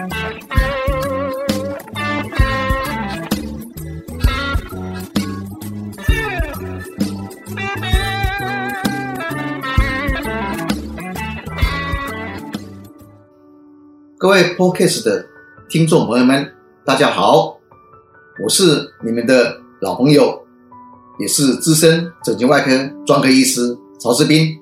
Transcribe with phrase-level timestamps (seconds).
[0.00, 0.06] 各
[14.28, 15.26] 位 Podcast 的
[15.68, 16.50] 听众朋友们，
[16.84, 17.58] 大家好，
[18.42, 20.42] 我是你们的老朋友，
[21.18, 22.70] 也是资深整形外科
[23.06, 24.58] 专科医师曹志斌。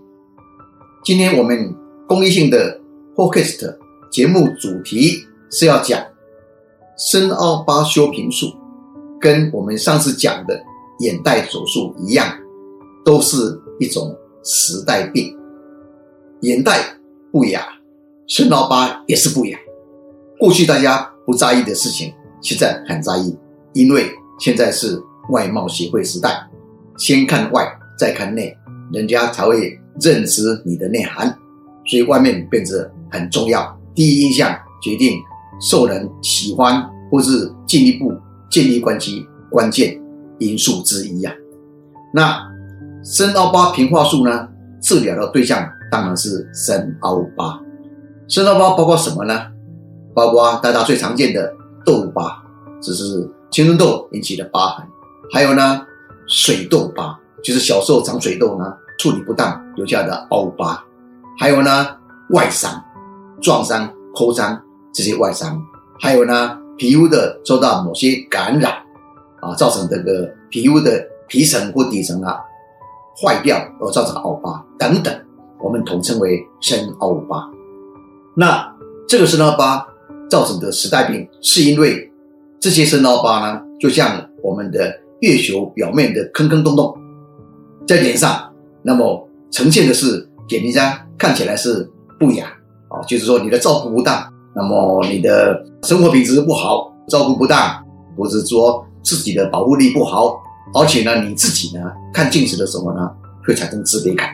[1.04, 1.72] 今天我们
[2.08, 2.80] 公益性的
[3.14, 3.76] Podcast
[4.10, 6.00] 节目主题是要讲
[6.96, 8.52] 深凹疤修平术，
[9.20, 10.60] 跟我们上次讲的
[11.00, 12.26] 眼袋手术一样，
[13.04, 13.36] 都是
[13.78, 15.36] 一种时代病，
[16.40, 16.80] 眼袋
[17.32, 17.66] 不雅。
[18.26, 19.58] 深凹疤也是不雅。
[20.38, 23.34] 过去大家不在意的事情，现在很在意，
[23.72, 26.46] 因为现在是外貌协会时代，
[26.98, 27.66] 先看外
[27.98, 28.54] 再看内，
[28.92, 31.26] 人家才会认知你的内涵。
[31.86, 35.18] 所以外面变得很重要，第一印象决定
[35.60, 38.12] 受人喜欢或是进一步
[38.50, 40.00] 建立关系关键
[40.38, 41.32] 因素之一呀。
[42.14, 42.40] 那
[43.02, 44.48] 深凹疤平化术呢？
[44.80, 47.60] 治疗的对象当然是深凹疤。
[48.28, 49.46] 深凹疤包括什么呢？
[50.14, 51.52] 包括大家最常见的
[51.84, 52.42] 痘疤，
[52.80, 54.86] 这是青春痘引起的疤痕；
[55.32, 55.80] 还有呢，
[56.28, 60.80] 水痘疤，就是小时候长水痘呢，处理不当留下的凹疤；
[61.38, 61.86] 还有呢，
[62.30, 62.70] 外伤、
[63.40, 64.60] 撞伤、抠伤
[64.98, 65.56] 这些外伤；
[66.00, 68.72] 还有呢，皮肤的受到某些感染
[69.40, 72.36] 啊，造成这个皮肤的皮层或底层啊
[73.16, 75.14] 坏掉而造成凹疤等等，
[75.60, 77.48] 我们统称为深凹疤。
[78.34, 78.68] 那
[79.06, 79.86] 这个深凹疤
[80.28, 82.12] 造成的时代病，是因为
[82.58, 86.92] 这些深凹疤呢，就像我们的月球表面的坑坑洞洞，
[87.86, 91.88] 在脸上，那么呈现的是给人家看起来是
[92.18, 92.46] 不雅
[92.88, 97.82] 啊，就是说你的照顾不当，那么你的生活品质不好，照顾不当，
[98.16, 100.36] 或者说自己的保护力不好，
[100.74, 103.08] 而且呢，你自己呢看镜子的时候呢，
[103.46, 104.30] 会产生自卑感，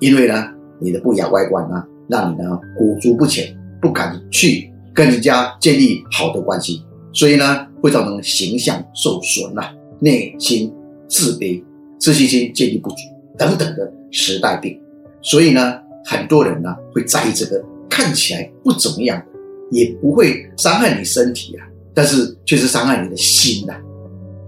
[0.00, 0.42] 因为呢，
[0.80, 1.84] 你的不雅外观呢。
[2.10, 9.62] 让你呢裹足不前，不敢去跟人家建立好的关系，所以呢会造成形象受损呐，
[10.00, 10.72] 内心
[11.06, 11.62] 自卑、
[11.98, 12.96] 自信心建立不足
[13.36, 14.80] 等等的时代病。
[15.20, 19.22] 所以呢，很多人呢会在意这个看起来不怎么样，
[19.70, 23.74] 也不会伤害你身体啊，但是却是伤害你的心呐。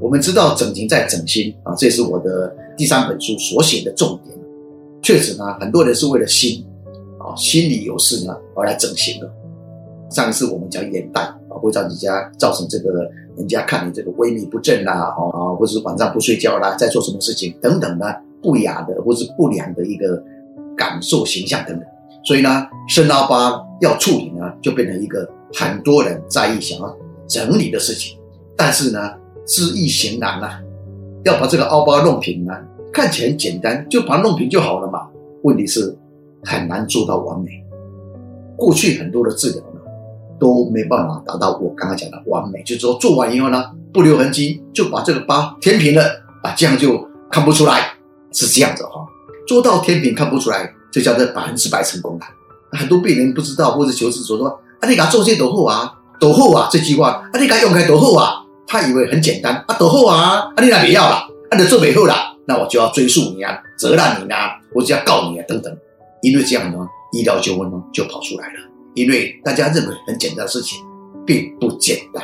[0.00, 4.34] 我们知道整形在整心啊，这是我的第三本书所写的重点。
[5.02, 6.64] 确实呢，很多人是为了心
[7.18, 7.36] 啊。
[7.36, 9.30] 心理有事呢，而来整形的。
[10.10, 20.22] 上一次我们讲眼袋啊，会让人家造成这个人家看你这个萎靡不振啦，哦，或者是晚上不睡觉啦，在做什么事情等等的不雅的或是不良的一个
[20.76, 21.86] 感受形象等等。
[22.24, 26.96] 所以呢，深凹疤要处理呢，就变成一个很多人在意想要
[27.28, 28.18] 整理的事情。
[28.56, 29.12] 但是呢，
[29.46, 30.60] 知易行难呐，
[31.24, 32.52] 要把这个凹疤弄平呢，
[32.92, 35.08] 看起来很简单，就把它弄平就好了嘛。
[35.42, 35.96] 问题是。
[36.42, 37.50] 很难做到完美。
[38.56, 39.80] 过去很多的治疗呢，
[40.38, 46.02] 都没办法达到我刚刚讲的完美，就是说做完以后呢，不留痕迹就把这个疤填平了
[46.42, 47.92] 啊，这样就看不出来，
[48.32, 49.06] 是这样子哈。
[49.46, 52.24] 做到填平看不出来，就叫做百分之百成功的。
[52.72, 54.48] 很多病人不知道或者求治所说
[54.80, 61.16] 啊，你给他做些抖后啊，抖后啊这句话啊，你给他用开抖后啊，他以为很简单啊，抖后啊，啊你那别要了，
[61.50, 62.14] 啊你做美后了，
[62.46, 65.76] 那我就要追诉你啊，责难你啊，我就要告你啊等等。
[66.22, 66.78] 因为这样呢，
[67.12, 68.54] 医疗纠纷呢就跑出来了。
[68.94, 70.78] 因为大家认为很简单的事情，
[71.24, 72.22] 并不简单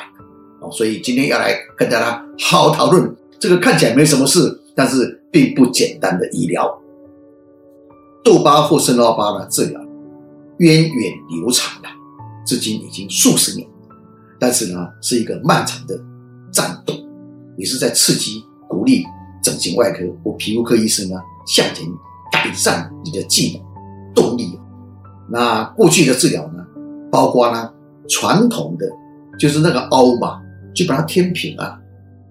[0.60, 6.68] 哦，所以今天要来跟大家好好讨论这个看起来没什么事，但是并不简单的医疗。
[8.24, 9.80] 痘疤或生凹疤的治疗
[10.58, 11.88] 源远流长的，
[12.46, 13.66] 至今已经数十年，
[14.38, 15.98] 但是呢，是一个漫长的
[16.50, 16.94] 战斗，
[17.56, 19.04] 也是在刺激、鼓励
[19.42, 21.16] 整形外科或皮肤科医生呢
[21.46, 21.86] 向前
[22.32, 23.66] 改善你的技能。
[24.14, 24.58] 动力，
[25.28, 26.64] 那过去的治疗呢，
[27.12, 27.70] 包括呢
[28.08, 28.90] 传统的，
[29.38, 30.40] 就是那个凹嘛，
[30.74, 31.78] 就把它填平啊，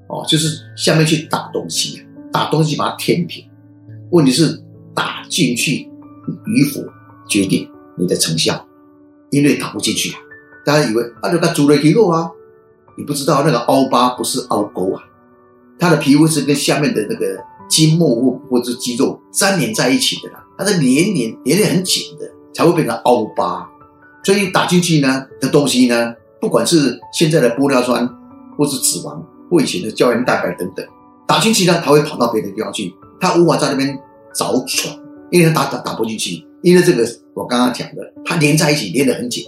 [0.09, 3.47] 哦，就是下面去打东西，打东西把它填平。
[4.09, 4.59] 问题是
[4.95, 5.87] 打进去
[6.47, 6.81] 与否
[7.29, 8.65] 决定你的成效，
[9.29, 10.17] 因为打不进去啊，
[10.65, 12.29] 大家以为啊，那个主了皮肉啊，
[12.97, 15.03] 你不知道那个凹疤不是凹沟啊，
[15.79, 17.37] 它的皮肤是跟下面的那个
[17.69, 20.43] 筋膜或或者肌肉粘连在一起的啦。
[20.57, 23.69] 它是黏黏黏得很紧的，才会变成凹疤。
[24.23, 28.07] 所以打进去呢的东西呢，不管是现在的玻尿酸，
[28.57, 30.85] 或是脂肪，或以前的胶原蛋白等等，
[31.27, 33.99] 打进去呢，它会跑到别的地方去，它无法在那边
[34.33, 34.95] 找闯，
[35.29, 36.45] 因为它打打打不进去。
[36.61, 39.43] 因为这个我刚刚讲的，它连在一起连得很紧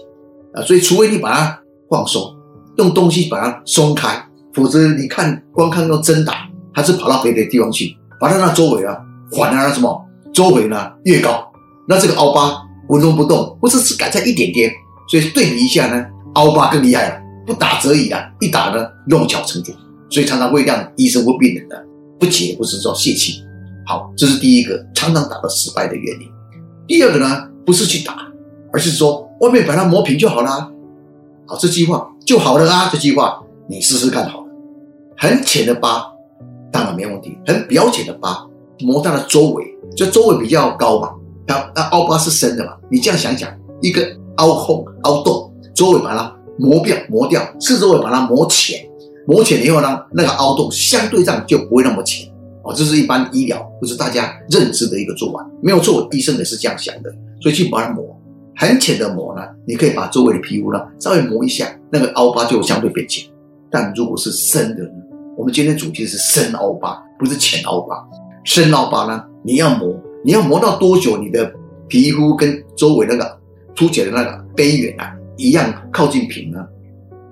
[0.53, 2.21] 啊，所以除非你把它放松，
[2.77, 4.21] 用东西把它松开，
[4.53, 8.95] 否则你看光看到针打，它是跑到别的地方去，把它那周围啊，
[9.31, 11.49] 反而什么周围呢越高，
[11.87, 14.71] 那这个凹疤纹路不动，或者是改善一点点，
[15.09, 19.73] 所以对比一下呢，凹疤更厉害了，不打则已啊，一打呢弄巧成拙，
[20.09, 21.75] 所以常常会让医生或病人呢
[22.19, 23.41] 不解，或是说泄气。
[23.85, 26.27] 好，这是第一个常常打到失败的原因。
[26.85, 28.15] 第二个呢，不是去打，
[28.71, 30.71] 而是说外面把它磨平就好啦。
[31.45, 32.89] 好，这句话就好了啊。
[32.89, 34.47] 这句话你试试看好了。
[35.17, 36.05] 很浅的疤
[36.71, 38.47] 当然没问题，很表浅的疤
[38.79, 39.65] 磨它的周围，
[39.97, 41.11] 就周围比较高嘛。
[41.45, 42.71] 它那凹疤是深的嘛？
[42.89, 43.49] 你这样想想，
[43.81, 44.01] 一个
[44.37, 48.79] 凹空凹洞，周围把它磨掉磨掉，四周围把它磨浅，
[49.27, 52.29] 磨浅以后呢，那个凹洞相对上就不会那么浅。
[52.63, 58.19] 哦，这是一般医疗或是大家认知的一个做法，没有错，医生也是这样想的，所以去把它磨，
[58.55, 63.27] 很浅的磨呢，你可以把周围的皮肤呢稍微磨一下，那个凹疤就相对变浅。
[63.69, 64.91] 但如果是深的呢，
[65.37, 67.95] 我们今天主题是深凹疤，不是浅凹疤。
[68.43, 69.93] 深凹疤呢，你要磨，
[70.23, 71.17] 你要磨到多久？
[71.17, 71.53] 你的
[71.87, 73.37] 皮肤跟周围那个
[73.75, 76.65] 凸起的那个边缘啊一样靠近平呢？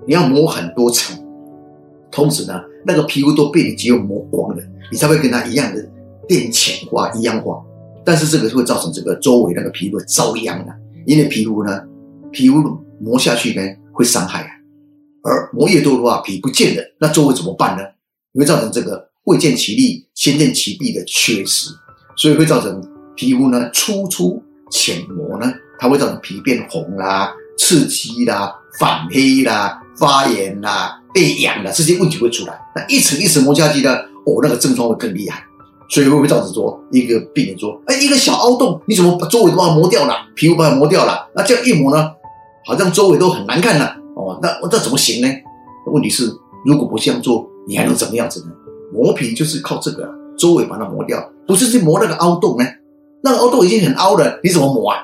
[0.06, 1.18] 你要磨很多层，
[2.10, 4.62] 同时呢，那个皮肤都被你肌肉磨光了。
[4.92, 5.84] 你才会跟它一样的
[6.28, 7.60] 变浅化、一样化，
[8.06, 10.72] 但是这个会造成这个周围那个皮肤遭殃的，
[11.06, 11.82] 因为皮肤呢，
[12.30, 12.62] 皮肤
[13.00, 13.62] 磨下去呢
[13.92, 14.50] 会伤害啊，
[15.24, 17.82] 而磨越多的话，皮不见了，那周围怎么办呢？
[18.32, 21.70] 会造成这个未见其利、先见其弊的缺失，
[22.16, 22.80] 所以会造成
[23.16, 33.96] 皮肤呢粗粗浅磨呢，它会造成皮变红啦、刺激啦、反黑啦、发炎啦、被痒啦这些问题会出来，那一层一层磨下去呢？
[34.26, 35.45] 哦，那个症状会更厉害，
[35.88, 41.28] 所以会不会造成说一个病人说，哎，一个小凹洞，你怎么把周围都把它磨掉了，皮肤把它磨掉了？
[41.34, 42.10] 那这样一磨呢，
[42.64, 43.96] 好像周围都很难看了。
[44.16, 45.28] 哦，那那怎么行呢？
[45.92, 46.30] 问题是，
[46.64, 48.52] 如果不这样做，你还能怎么样子呢？
[48.92, 52.64] 磨皮就是靠这个，周围把它磨掉，不是去磨那个凹洞呢？
[53.22, 54.98] 那个凹洞已经很凹了，你怎么磨啊？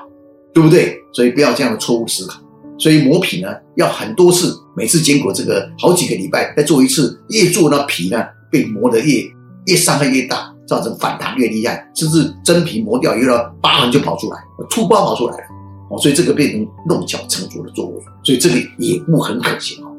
[0.53, 0.97] 对不对？
[1.13, 2.39] 所以不要这样的错误思考。
[2.77, 8.21] 所以磨皮呢，要很多次，每次经过这个好几个礼拜再做一次，越做那皮呢。
[8.51, 9.23] 被磨得越
[9.65, 14.37] 越伤害越大，造成反弹越厉害，甚至真皮磨掉以后，疤痕就跑出来，
[14.69, 15.43] 凸疤跑出来了
[15.89, 19.91] 哦，所以这个变成弄巧成拙的作为，所以这个也不很可行哦。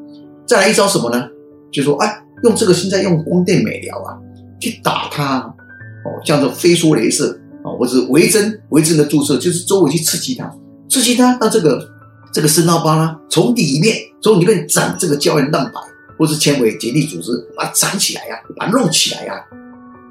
[0.45, 1.27] 再来一招什么呢？
[1.71, 4.17] 就说哎，用这个现在用光电美疗啊，
[4.59, 10.51] 去打它哦，像这飞梭镭射啊，或者微针微针的注射，就是周围去刺激它，
[10.89, 11.87] 刺激它，让这个
[12.33, 15.79] 这个深凹疤呢，从里面从里面长这个胶原蛋白。
[16.17, 19.33] 或是纤维结缔组织把它长起来呀，把它弄起来呀。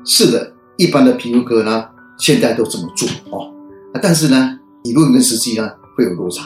[0.05, 1.85] 是的，一般的皮肤科呢，
[2.19, 3.53] 现在都这么做哦。
[4.03, 6.44] 但是呢，理论跟实际呢会有落差。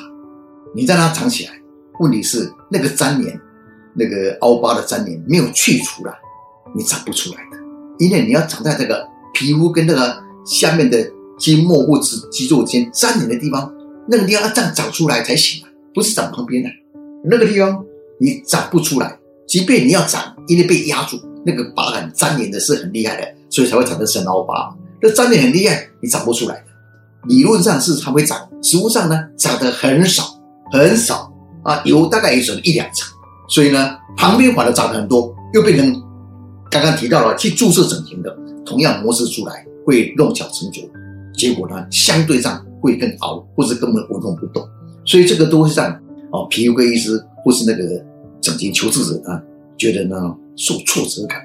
[0.75, 1.53] 你让它长起来，
[2.01, 3.41] 问题是那个粘连，
[3.95, 6.13] 那个凹疤的粘连没有去除了，
[6.75, 7.57] 你长不出来的。
[7.99, 13.73] 因为你要长在这个皮肤跟那个下面的筋膜或者肌肉间粘连的地方，
[14.09, 16.69] 那个地方要这样长出来才行啊，不是长旁边的
[17.25, 17.83] 那个地方，
[18.21, 19.19] 你长不出来。
[19.47, 24.75] 即便你要长，因为被压住，那个疤痕粘连的是很厉害的，所以才会产生深凹疤。
[25.01, 26.63] 那粘连很厉害，你长不出来的。
[27.29, 30.25] 理论上是它会长，实物上呢长得很少
[30.73, 31.33] 很少
[31.63, 33.09] 啊，有大概也只一两层。
[33.49, 36.03] 所以呢，旁边反而长得很多，又变成
[36.71, 40.83] 刚刚提到了去注射整形的，同样模式出来会弄巧成拙，
[41.35, 44.63] 结果呢相对上会更凹，或者根本纹动不动。
[45.05, 45.91] 所以这个都会让
[46.31, 48.05] 哦皮肤科医师或是那个。
[48.41, 49.43] 整形求治者呢，
[49.77, 51.41] 觉得呢受挫折感，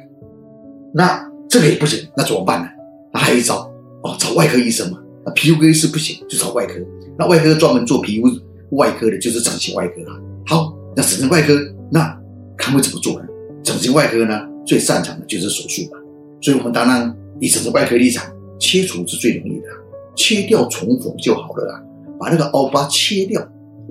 [0.91, 2.67] 那这个也不行，那怎么办呢？
[3.13, 4.97] 那还有一招哦，找外科医生嘛。
[5.23, 6.73] 那皮肤科医师不行，就找外科。
[7.17, 8.27] 那外科专门做皮肤
[8.71, 10.19] 外科的，就是整形外科了。
[10.47, 11.53] 好，那整形外科
[11.91, 12.19] 那
[12.57, 13.25] 看会怎么做呢？
[13.63, 15.99] 整形外科呢最擅长的就是手术嘛。
[16.41, 18.25] 所以我们当然以整形外科立场，
[18.59, 19.67] 切除是最容易的，
[20.15, 21.83] 切掉重缝就好了啦。
[22.19, 23.39] 把那个凹疤切掉，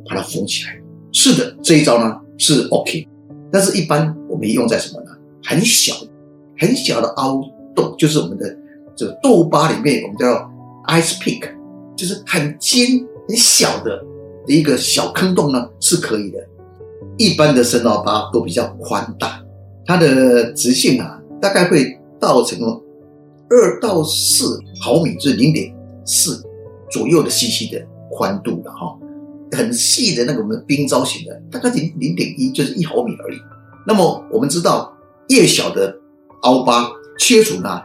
[0.09, 0.83] 把它缝起来。
[1.13, 2.19] 是的，这一招呢。
[2.39, 3.07] 是 OK，
[3.53, 5.12] 但是一般我们用在什么呢？
[5.45, 5.95] 很小、
[6.59, 7.41] 很小的凹
[7.75, 8.57] 洞，就是我们的
[8.97, 10.27] 这个痘疤里面，我们叫
[10.89, 11.43] ice pick，
[11.97, 12.87] 就是很尖、
[13.29, 14.03] 很小的
[14.47, 16.39] 一个小坑洞呢，是可以的。
[17.19, 19.41] 一般的深凹疤都比较宽大，
[19.85, 22.59] 它的直径啊，大概会到成
[23.51, 25.73] 二到四毫米，就是零点
[26.07, 26.43] 四
[26.91, 27.81] 左右的细细的
[28.11, 28.99] 宽度的哈。
[29.55, 33.37] 很细的那个我们冰糟型的，大概零零点一，就是一毫米而已。
[33.87, 34.91] 那么我们知道，
[35.33, 35.99] 越小的
[36.43, 37.81] 凹疤切除呢，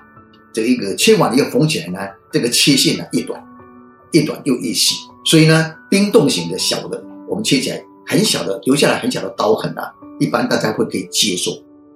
[0.54, 2.00] 这一个切完了要缝起来呢，
[2.30, 3.42] 这个切线呢越短，
[4.12, 4.96] 越短又越细。
[5.24, 11.52] 所以呢，冰冻型的小的，我们切起来很小的留下来很小的刀痕啊，一般大家会可以接受。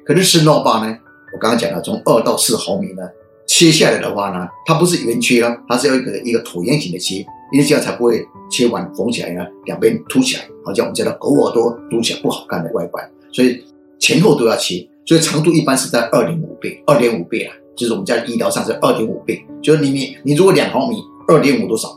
[0.05, 0.98] 可是肾刀疤呢，
[1.34, 3.03] 我刚刚讲了，从二到四毫米呢，
[3.46, 13.63] 切下来的话呢，它不是圆切了，它是要一个一个椭圆形的切，因为这样才不会切完缝起来呢，两边凸起来，好像我们叫的狗耳朵凸起来不好看的外观，所以
[14.00, 21.89] 前后都要切，所以长度一般是在二点五倍，二点五倍啊，就是我们在医疗上是二点五倍，就是你你你如果两毫米，二点五多少？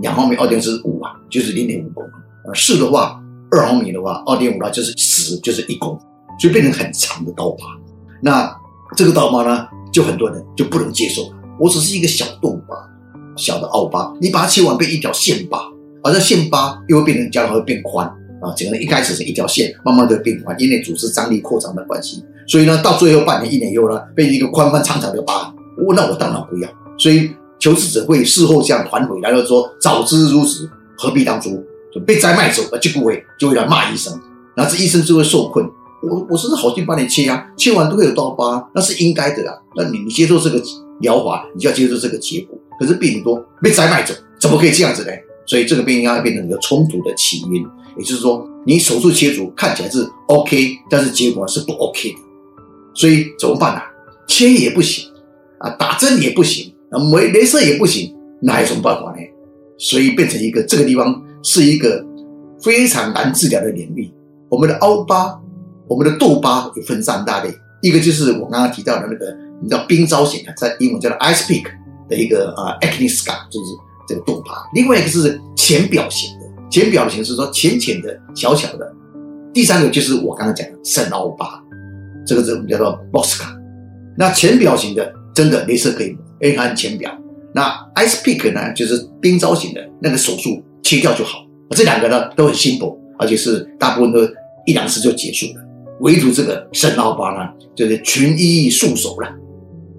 [0.00, 2.12] 两毫米二点是五啊，就是零点五公分。
[2.46, 6.06] 呃，四的话，二毫米的话，二点五呢就是十，就是一公分，
[6.40, 7.58] 所以变成很长的刀疤。
[8.22, 8.50] 那
[8.96, 11.36] 这个刀疤呢，就很多人就不能接受了。
[11.60, 12.74] 我只是一个小洞疤，
[13.36, 15.70] 小的凹疤，你把它切完变一条线疤，
[16.02, 18.52] 而这线疤又会变成将来会变宽啊。
[18.56, 22.24] 整个人一开始是一条线，慢慢的变宽，因为组织张力扩张的关系。
[22.46, 25.54] 所以呢，到最后半年、一年以后呢，被一个宽宽长长的疤。
[25.76, 26.68] 我那我当然不要。
[26.98, 27.30] 所以。
[27.60, 31.60] 求治者会事后这样反悔，然后说：“早知如此，何必当初？”
[31.92, 34.16] 就被摘卖走，而就不会就会来骂医生，
[34.54, 35.68] 然后这医生就会受困。
[36.08, 39.58] 我我是好心帮你切啊，切完都会有刀疤，那是应该的啊。
[39.74, 40.62] 那你你接受这个
[41.00, 42.56] 疗法，你就要接受这个结果。
[42.78, 45.10] 可是病人多被摘卖走，怎么可以这样子呢？
[45.44, 47.66] 所以这个病应该变成一个冲突的起因，
[47.98, 52.18] 也就是说，你手术切除看起来是 OK，但是结果是不 OK 的。
[52.94, 53.80] 所以怎么办呢？
[54.26, 55.04] 切也不行
[55.58, 56.72] 啊，打针也不行。
[56.90, 59.18] 啊没镭射也不行，那还有什么办法呢？
[59.78, 62.02] 所以变成一个这个地方是一个
[62.62, 64.10] 非常难治疗的领域。
[64.48, 65.38] 我们的凹疤，
[65.86, 71.64] 我们的痘疤有分三大类，一个就是我刚刚提到的那个，你知道冰糟型的，在英文叫做 ice pick
[72.08, 73.66] 的一个啊 acne scar，就是
[74.08, 76.30] 这个痘疤；另外一个是浅表型，
[76.70, 78.84] 浅表型是说浅浅的、小小的；
[79.52, 81.62] 第三个就是我刚刚讲的深凹疤，
[82.26, 83.46] 这个字我们叫做 bosca。
[84.16, 86.16] 那浅表型的，真的镭射可以。
[86.40, 87.10] A 它浅表，
[87.52, 91.40] 那 Ice Pick 呢，就是冰糟型的那个手术切掉就好。
[91.70, 94.20] 这两个呢都很新薄而且是大部分都
[94.66, 95.64] 一两次就结束了。
[96.00, 99.28] 唯独这个深凹疤呢，就是群医束手了。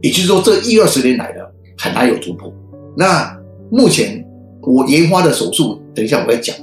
[0.02, 1.46] 也就是说，这一二十年来的
[1.78, 2.50] 很难有突破。
[2.96, 3.38] 那
[3.70, 4.26] 目前
[4.62, 6.56] 我研发的手术，等一下我会讲。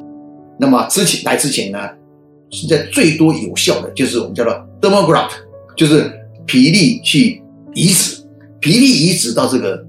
[0.59, 1.79] 那么之前来之前呢，
[2.49, 5.33] 现在最多有效的就是我们叫做 Demograft
[5.77, 6.11] 就是
[6.47, 7.43] 皮粒去
[7.75, 8.23] 移植。
[8.61, 9.85] 皮粒移植到这个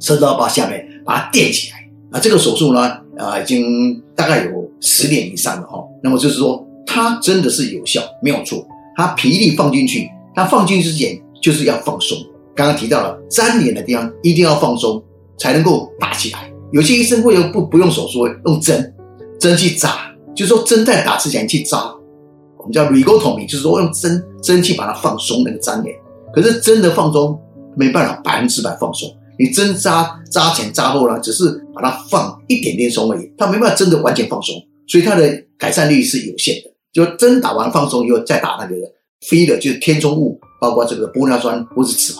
[0.00, 1.78] 深刀疤下面，把它垫起来
[2.10, 2.18] 啊！
[2.20, 2.80] 这个手术呢，
[3.16, 5.86] 啊，已经大概有十年以上了哦。
[6.02, 8.66] 那么就是说，它真的是有效，没有错。
[8.96, 12.18] 它皮粒放进去，它放进去之前就是要放松。
[12.56, 15.00] 刚刚提到了粘连的地方一定要放松，
[15.38, 16.51] 才能够打起来。
[16.72, 18.94] 有些医生会用不不用手术，用针
[19.38, 21.94] 针去扎，就是说针在打之前去扎，
[22.58, 25.96] 我们叫 r e g o t o m y 就是说用针针去把它放松那个粘连。
[26.34, 27.38] 可是针的放松。
[27.74, 34.54] 没办法百分之百放松，你针扎扎前扎后呢，只是把它放一点点松而已，它没办法真的完全放松，
[34.86, 36.70] 所以它的改善率是有限的。
[36.92, 38.74] 就针打完放松以后，再打那个
[39.22, 42.18] 飞的，就是填充物，包括这个玻尿酸或是脂肪，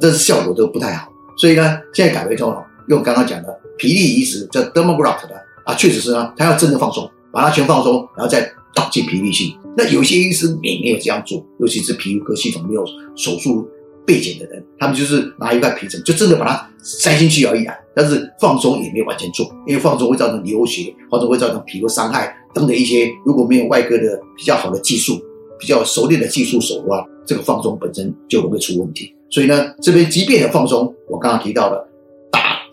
[0.00, 1.08] 这是效果都不太好。
[1.36, 3.48] 所以呢，现在改为用用刚刚讲的
[3.78, 9.56] 皮粒移植叫 dermograft 的啊，确实是呢，他要真的放松，把它全放松，然后再导进皮粒性。
[9.76, 12.84] 那有些医生也没有这样做，尤其是皮肤科系统没有
[13.16, 13.68] 手术。
[14.06, 17.74] 背景的人，他们就是拿一块皮层，就真的把它塞进去而已啊。
[17.96, 23.10] 但是放松也没有完全做，因为放松会造成流血，或者会造成皮肤伤害等等一些。
[23.24, 25.18] 如果没有外科的比较好的技术、
[25.58, 29.14] 比较熟练的技术手的话，这个放松本身就容易出问题。
[29.30, 31.88] 所以呢，这边即便的放松，我刚刚提到的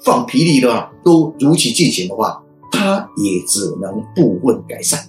[0.03, 2.41] 放皮粒的话，都如期进行的话，
[2.72, 5.00] 它也只能部分改善。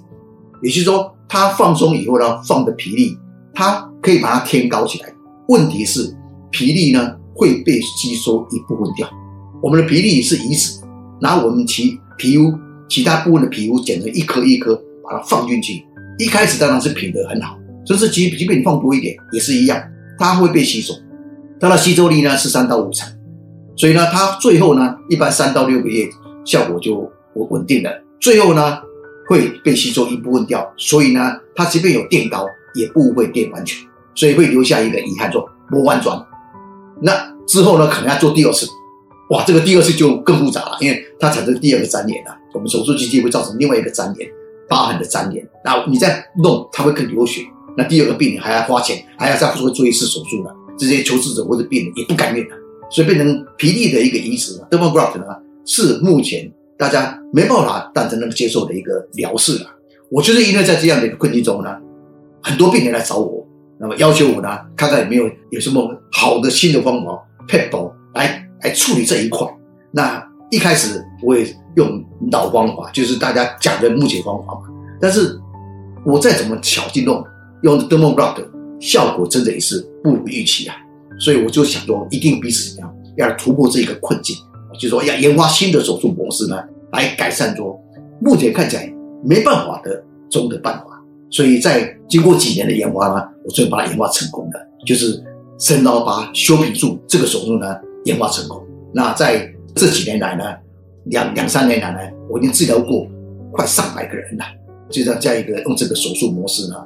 [0.63, 3.17] 也就是说，它放松以后呢，放的皮粒，
[3.55, 5.13] 它可以把它添高起来。
[5.49, 6.15] 问题是
[6.51, 9.09] 皮粒呢会被吸收一部分掉。
[9.63, 10.81] 我们的皮粒是移植，
[11.21, 12.53] 拿我们其皮肤
[12.89, 15.85] 其他部分的皮肤剪成一颗一颗，把它放进去。
[16.19, 17.57] 一开始当然是品得很好，
[17.87, 19.83] 甚至即即便你放多一点也是一样，
[20.19, 20.93] 它会被吸收。
[21.59, 23.11] 它的吸收力呢是三到五成，
[23.76, 26.09] 所以呢它最后呢一般三到六个月
[26.45, 26.99] 效果就
[27.35, 27.91] 稳稳定了。
[28.21, 28.79] 最后呢
[29.29, 33.79] 会被吸收一部分掉，所以呢它即便有垫高也不会垫完全。
[34.14, 36.23] 所以会留下一个遗憾，说不完妆，
[37.00, 38.67] 那之后呢，可能要做第二次，
[39.31, 42.37] 哇，这个第二次就更复杂了，因为它产生第二个粘连了。
[42.52, 44.31] 我们手术机器会造成另外一个粘连，
[44.69, 45.49] 疤痕的粘连。
[45.64, 47.41] 那你再弄，它会更流血。
[47.75, 50.50] 那第二个病人还要花钱，还要再做做一次手术呢。
[50.76, 52.55] 这些求治者或者病人也不甘愿的，
[52.93, 55.25] 所以变成皮粒的一个移植，dermograft 呢，
[55.65, 59.71] 是目前大家没办法但才能接受的一个疗式了。
[60.11, 61.75] 我就是因为在这样的一个困境中呢，
[62.43, 63.47] 很多病人来找我。
[63.81, 65.83] 那么要求我呢，看看有没有有什么
[66.13, 67.19] 好的新的方法
[67.49, 69.45] 配合来来处理这一块。
[69.91, 71.45] 那一开始我也
[71.77, 74.61] 用老方法，就是大家讲的目前方法嘛。
[75.01, 75.37] 但是
[76.05, 77.25] 我再怎么巧劲弄，
[77.63, 78.45] 用 Dermo Block
[78.79, 80.77] 效果真的也是不如预期啊。
[81.19, 84.37] 所以我就想说，一定彼此怎样，要突破这个困境，
[84.78, 86.57] 就说要研发新的手术模式呢，
[86.92, 87.78] 来改善说
[88.21, 88.92] 目前看起来
[89.25, 90.87] 没办法的中的办法。
[91.31, 95.23] 所以在经过几年的研发呢，我终于把它研发成功了，就是
[95.59, 98.62] 深凹疤修平术这个手术呢研发成功。
[98.92, 100.45] 那在这几年来呢，
[101.07, 103.07] 两两三年来呢，我已经治疗过
[103.50, 104.45] 快上百个人了，
[104.90, 106.76] 就这样这样一个用这个手术模式呢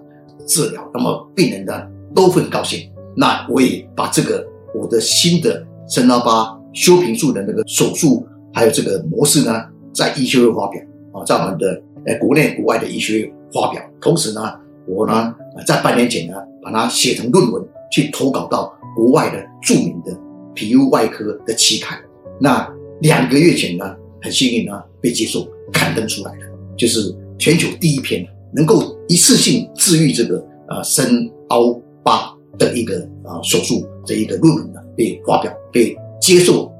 [0.46, 1.72] 治疗，那么病人呢
[2.14, 2.88] 都很高兴。
[3.16, 10.80] 那我也把这个我的新的深凹疤修平术的那个手术还有这个模式呢，在医学会发表
[11.12, 13.32] 啊，在我们的呃国内国外的医学。
[13.54, 14.42] 发表，同时呢，
[14.88, 15.32] 我呢
[15.64, 20.14] 在半年前呢，把它写成论文，去投稿到国外的著名的
[20.52, 21.96] 皮肤外科的期刊。
[22.40, 22.68] 那
[23.00, 26.40] 两个月前呢，很幸运呢，被接受刊登出来了，
[26.76, 36.72] 就是全球第一篇能够一次性治愈这个呃深凹疤的一个啊手术的一个论文呢，被发表，被接受。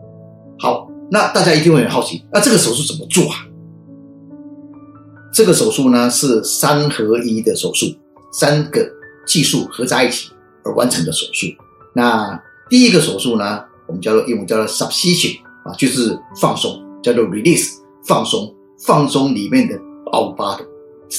[0.59, 3.47] 好，那大家一定会很好奇，那这个手术怎么做啊？
[5.33, 7.87] 这个手术呢是三合一的手术，
[8.33, 8.89] 三个
[9.27, 10.31] 技术合在一起
[10.65, 11.47] 而完成的手术。
[11.95, 17.75] 那第一个手术呢，我们叫做英文叫做 subcision 啊，就是放松，叫做 release
[18.07, 18.55] 放松，
[18.87, 19.79] 放松里面的
[20.13, 20.65] 凹疤的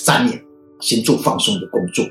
[0.06, 0.44] 粘连，
[0.80, 2.04] 先做放松的工作。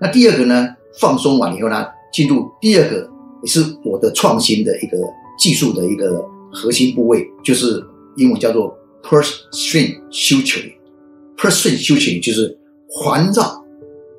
[0.00, 0.68] 那第二个呢，
[1.00, 3.08] 放松完以后呢，进入第二个
[3.42, 4.98] 也是我的创新的一个
[5.38, 7.84] 技术的一个核心部位，就是
[8.16, 10.72] 英文叫做 purse string suture。
[11.36, 12.56] Person 修行就是
[12.88, 13.64] 环绕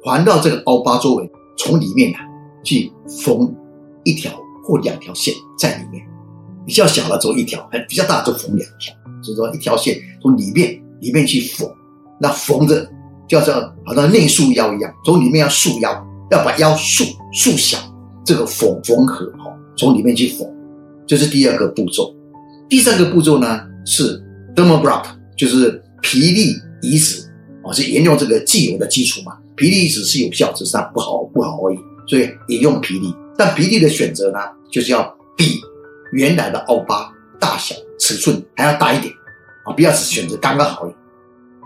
[0.03, 2.19] 环绕这个凹疤周围，从里面啊
[2.61, 2.91] 去
[3.23, 3.55] 缝
[4.03, 4.31] 一条
[4.63, 6.05] 或两条线在里面，
[6.65, 11.67] 比较小的做一条，还比较大就缝两条，所以说一条线从里面里面去缝，
[12.19, 12.85] 那缝着
[13.27, 17.77] 就像好像内束腰一样，从里面要束腰，要把腰束束小，
[18.25, 20.47] 这个缝缝合哈，从里面去缝，
[21.07, 22.13] 这是第二个步骤。
[22.69, 24.21] 第三个步骤呢是
[24.55, 25.07] dermal graft，
[25.37, 26.53] 就是皮粒。
[26.81, 27.23] 移植
[27.63, 29.35] 啊，是沿用这个既有的基础嘛？
[29.55, 31.77] 皮粒移植是有效，只是它不好不好而已。
[32.07, 34.37] 所以也用皮粒，但皮粒的选择呢，
[34.69, 35.01] 就是要
[35.35, 35.59] 比
[36.11, 39.11] 原来的凹疤大小、尺寸还要大一点
[39.63, 40.87] 啊，不要只选择刚刚好。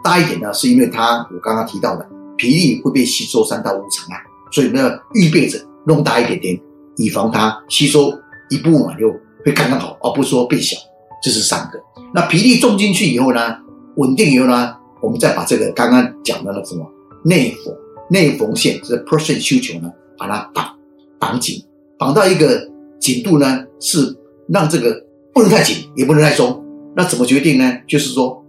[0.02, 6.60] 大一点呢，是因为它我刚刚提到的皮粒会被吸收三到五层啊，所以呢，预备着弄大一点点，
[6.98, 8.12] 以防它吸收
[8.50, 9.10] 一部分就
[9.46, 10.78] 会刚刚好，而不是说变小。
[11.22, 11.80] 这是三个。
[12.14, 13.58] 那皮粒种进去以后呢，
[13.98, 14.76] 稳定以后呢？
[15.02, 16.86] 我们再把这个刚刚讲的那什么
[17.24, 17.74] 内缝
[18.10, 20.76] 内缝线，这 person 需求呢，把它绑
[21.18, 21.64] 绑紧，
[21.98, 24.14] 绑到一个紧度呢，是
[24.50, 25.02] 让这个
[25.34, 26.62] 不能太紧，也不能太松。
[26.98, 27.78] 那怎么决定呢？
[27.88, 28.44] 就是说，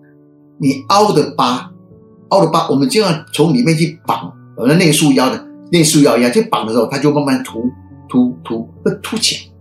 [0.58, 1.70] 你凹的疤，
[2.30, 7.62] 凹的疤，我们就要从里面去绑，我们内束腰的内束腰一样，就绑的时候，它就慢慢凸
[8.08, 9.52] 凸凸，会凸起来，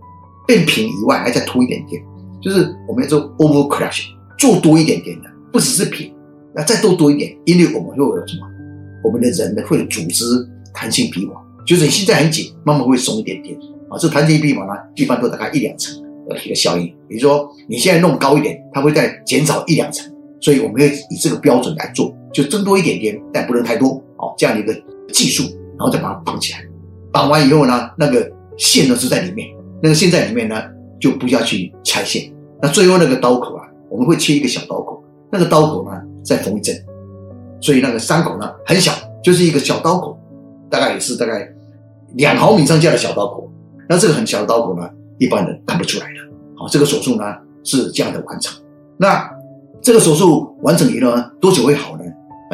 [0.46, 2.02] 变平以外，还再凸一点点，
[2.40, 4.06] 就是我们要做 overcrush，
[4.38, 6.12] 做多一点点的，不只是平。
[6.52, 8.46] 那再多多一点，因为我们会有什么？
[9.04, 10.24] 我们的人呢会有组织
[10.74, 13.56] 弹性皮毛，就是你现在很紧，慢慢会松一点点
[13.88, 13.96] 啊。
[13.96, 15.94] 这弹性皮毛呢，一般都大概一两层
[16.28, 16.86] 的一个效应。
[17.08, 24.34] 比如说你现在弄高一点，它会再减少一两层，所以我们要以这个标准来做，就增多一点点，但不能太多哦。
[24.36, 24.74] 这样的一个
[25.12, 25.44] 技术，
[25.80, 26.60] 然后再把它绑起来。
[27.10, 29.48] 绑完以后呢，那个线呢是在里面，
[29.82, 30.62] 那个线在里面呢，
[31.00, 32.30] 就不要去拆线。
[32.60, 35.98] 那最后那个刀口啊，我们会切一个小刀口，那个刀口呢。
[36.22, 36.76] 再缝一针，
[37.62, 38.92] 所以那个伤口呢很小，
[39.24, 40.20] 就是一个小刀口，
[40.68, 41.50] 大概也是大概
[42.12, 43.50] 两毫米上下的小刀口。
[43.88, 44.86] 那这个很小的刀口呢，
[45.18, 46.20] 一般人看不出来的。
[46.56, 47.24] 好，这个手术呢
[47.64, 48.54] 是这样的完成。
[48.98, 49.28] 那
[49.80, 52.04] 这个手术完成以后呢，多久会好呢？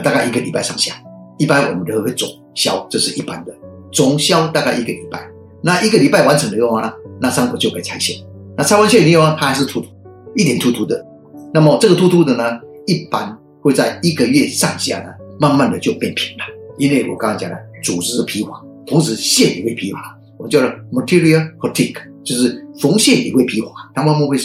[0.05, 0.95] 大概一个礼拜上下。
[1.39, 3.55] 一般我们都会肿消，这是一般的
[3.93, 5.31] 总消大概一个礼拜。
[5.63, 8.17] 那一个礼拜完成了以后呢，那伤口就可以拆线。
[8.57, 9.87] 那拆完线以后呢，它还是凸凸，
[10.35, 11.07] 一点凸凸的。
[11.55, 13.39] 那么这个凸凸的呢，一般。
[13.63, 15.09] 会在一个月上下呢，
[15.41, 16.45] 慢慢的就变平了。
[16.79, 20.01] 因为我刚刚讲了，组织皮滑，同时线也会皮滑。
[20.39, 24.37] 我叫做 material fatigue，就是缝线也会皮滑，它慢慢会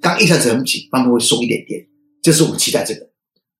[0.00, 1.86] 刚一开始很紧，慢慢会松一点点。
[2.22, 3.06] 这是我们期待这个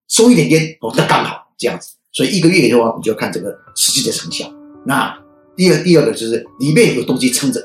[0.09, 1.91] 松一点点哦，那刚好这样子。
[2.13, 4.47] 所以一个月以后啊，我们就要看这个实际的成效。
[4.85, 5.17] 那
[5.57, 7.61] 第二第二个就是里面有东西撑着，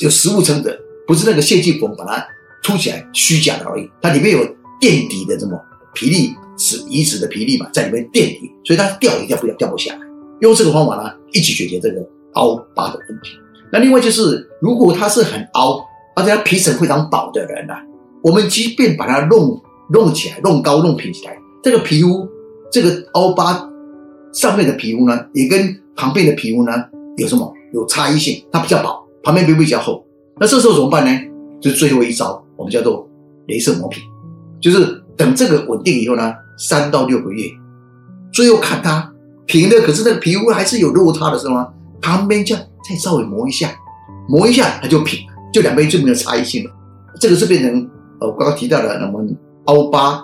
[0.00, 2.26] 有食物撑着，不是那个线锯缝把它
[2.62, 4.44] 凸起来虚假的而已，它里面有
[4.80, 5.60] 垫底的这么
[5.94, 6.34] 皮粒。
[6.58, 10.00] 是移植的皮粒嘛，在里面垫底，所以它掉也掉不掉，掉不下来。
[10.40, 12.00] 用这个方法呢，一起解决这个
[12.32, 13.32] 凹疤的问题。
[13.70, 17.74] 那另外就是，如果它是很凹，而且它皮层非常薄的人呢，
[18.22, 22.26] 我们即便把它弄弄起来，弄高弄平起来，这个皮肤
[22.72, 23.68] 这个凹疤
[24.36, 26.72] 上面的皮肤呢，也跟旁边的皮肤呢
[27.16, 30.04] 有什么有差异性，它比较薄，旁边皮肤比较厚。
[30.38, 31.10] 那这时候怎么办呢？
[31.58, 33.08] 就最后一招，我们叫做
[33.48, 34.02] 镭射磨皮，
[34.60, 37.44] 就是等这个稳定以后呢，三到六个月，
[38.30, 39.10] 最后看它
[39.46, 41.66] 平的，可是那个皮肤还是有落差的时候呢，
[42.02, 43.70] 旁边这样再稍微磨一下，
[44.28, 45.20] 磨一下它就平，
[45.50, 46.70] 就两边就没有差异性了。
[47.18, 50.22] 这个是变成呃，我刚刚提到的，我们凹疤、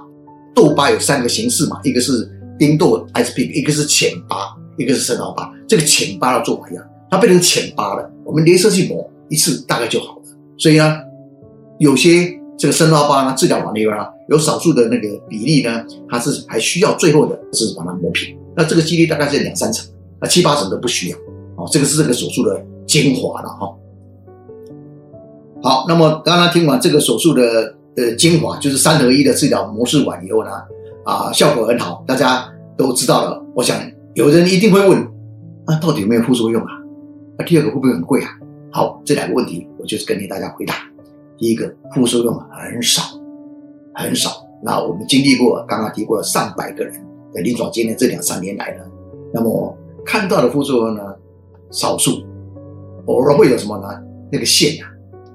[0.55, 5.53] 痘疤有三个形式嘛，一个是丁痘 SP，一个是浅疤，一个是深凹疤。
[5.69, 10.23] 这个浅疤的做法一样，它变成浅疤了，我们镭射去磨一次大概就好了。
[10.59, 10.99] 所以呢，
[11.79, 18.37] 有些这个深凹疤呢，治疗完了以后呢，有少数的那个比例呢，它是还需要最后的是把它磨平。
[18.55, 19.87] 那这个几率大概是两三成，
[20.21, 21.17] 那七八成都不需要。
[21.57, 23.75] 哦，这个是这个手术的精华了哈。
[25.63, 30.51] 好，那么刚刚听完这个手术的呃精华，就是三合一的治疗模式完以后呢，
[31.05, 33.45] 啊，效果很好，大家都知道了。
[33.55, 33.77] 我想
[34.15, 35.07] 有人一定会问，
[35.67, 36.69] 那到底有没有副作用啊？
[37.39, 38.31] 那第二个会不会很贵啊？
[38.71, 40.75] 好，这两个问题我就是跟大家回答。
[41.37, 43.03] 第一个，副作用很少，
[43.95, 44.31] 很少。
[44.63, 46.95] 那我们经历过刚刚提过了上百个人
[47.33, 48.85] 的临床经验，这两三年来呢，
[49.35, 51.03] 那么看到的副作用呢，
[51.71, 52.23] 少数，
[53.07, 53.89] 偶尔会有什么呢？
[54.31, 54.89] 那个线啊。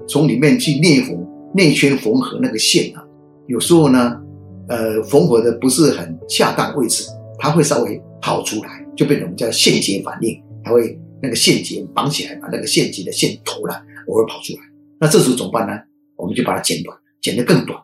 [0.08, 3.04] 从里面去内缝、内圈缝合那个线啊，
[3.46, 4.18] 有时候呢，
[4.68, 7.04] 呃，缝合的不是很恰当位置，
[7.38, 13.74] 它会稍微跑出来，就变成我们叫线结反应，它会那个线结绑起来，把那个线结的线头呢
[14.08, 14.60] 偶尔跑出来。
[15.00, 15.72] 那这时候怎么办呢？
[16.16, 17.78] 我们就把它剪短，剪得更短。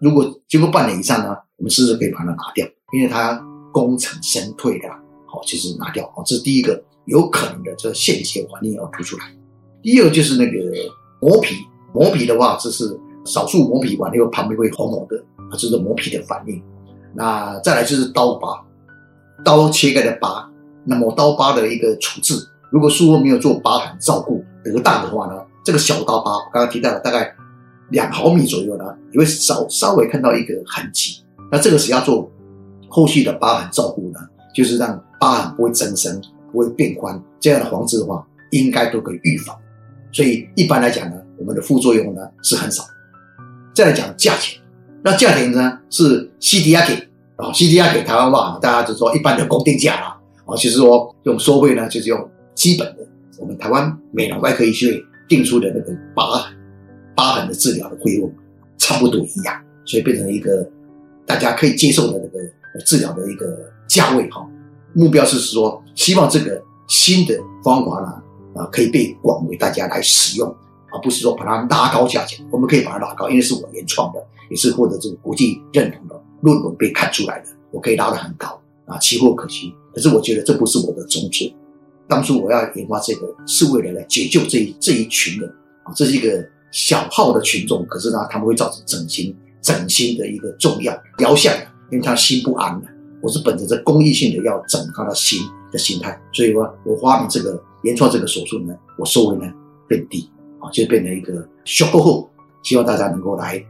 [0.00, 2.66] 如果经过半年以上呢，我们是不是可以把它拿掉？
[2.92, 3.40] 因为它
[3.72, 4.88] 功成身退的，
[5.26, 6.04] 好，就是拿掉。
[6.16, 9.24] 好，这是第一个有可能的这线结反应要突出来。
[9.82, 10.58] 第二就是那个。
[11.20, 11.54] 磨皮，
[11.94, 12.84] 磨皮的话，这是
[13.24, 16.62] 少数磨皮完以后旁边会红红的，啊，这是磨皮的反应。
[17.14, 18.64] 那再来就是刀疤，
[19.44, 20.50] 刀切开的疤，
[20.84, 22.34] 那么刀疤的一个处置，
[22.70, 27.34] 如果术后没有做疤痕照顾得当的话呢，这个小刀疤，刚刚提到了大概
[27.90, 31.22] 两毫米左右呢，你会稍稍微看到一个痕迹。
[31.52, 32.28] 那这个是要做
[32.88, 34.18] 后续的疤痕照顾呢，
[34.54, 39.56] 就是让疤痕不会增生，不会变宽，这样的防治的话，应该都可以预防。
[40.12, 42.82] 所以一般来讲呢，我们的副作用呢是很少。
[43.74, 44.60] 再来讲价钱，
[45.04, 46.94] 那价钱呢是 C D R 给
[47.36, 53.06] 啊，C D R 给台湾话，大家就说一般的公定价啦啊，就是说用收费呢就是用基本的
[53.38, 56.56] 我们台湾美容外科医学会定出的那个疤痕
[57.14, 58.32] 疤痕的治疗的费用
[58.78, 60.66] 差不多一样，所以变成一个
[61.26, 63.46] 大家可以接受的那个治疗的一个
[63.86, 64.44] 价位哈。
[64.94, 68.20] 目标是说希望这个新的方法呢。
[68.56, 70.48] 啊，可以被广为大家来使用，
[70.92, 72.46] 而不是说把它拉高价钱。
[72.52, 79.74] 我们可以把它拉高，因为是我原创的，也是获得这个国际认同的论文被看出来的，我可以拉得很高啊，奇货可期。
[79.94, 81.52] 可是我觉得这不是我的宗旨。
[82.08, 85.48] 当初我要研发这个，是为了来解救这一这一群人
[85.84, 91.54] 啊，这是一个小号的群众，可是呢，他们会造成整形整形的一个重要雕像，
[91.90, 92.86] 因为他心不安的。
[93.22, 95.40] 我是本着这公益性的要整他的心
[95.72, 97.62] 的心态，所以说我发明这个。
[97.84, 99.52] 原创这个手术呢，我收费呢
[99.86, 100.26] 更低
[100.58, 102.30] 啊，就变成一个修过后，
[102.62, 103.62] 希望大家能够来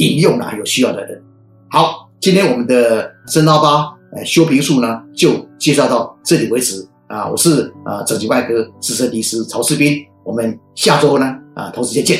[0.00, 1.22] 引用啊，有需要的人。
[1.68, 7.28] 好，今天我们的深凹疤呃修平术呢，就介绍到这里为止啊。
[7.28, 12.18] 我是啊整形外科资深医师曹世斌，我们下周呢啊同时间见。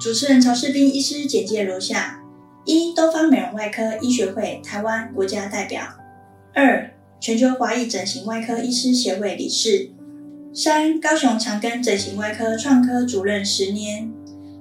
[0.00, 2.20] 主持人曹世斌医师简介如下。
[2.66, 5.82] 一、东方美容外科医学会台湾国家代表；
[6.54, 9.93] 二、全球华裔整形外科医师协会理事；
[10.56, 14.08] 三、高雄长庚整形外科创科主任十年；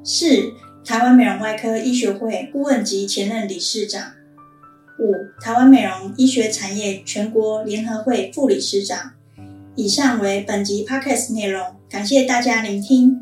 [0.03, 0.51] 四、
[0.83, 4.01] 台湾美容外科医学会顾问及前任理事长；
[4.97, 9.11] 五、台湾美容医学产业全国联合会副理事长。
[9.75, 13.21] 以上为本集 podcast 内容，感谢大家聆听。